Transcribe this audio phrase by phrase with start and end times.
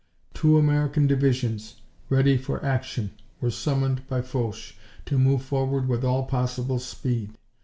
[0.33, 1.75] Two American divisions,
[2.09, 4.73] ready for action, were summoned by Foch
[5.05, 7.37] to move forward with all possible speed.